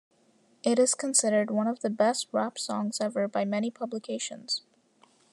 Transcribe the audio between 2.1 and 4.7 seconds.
rap songs ever by many publications.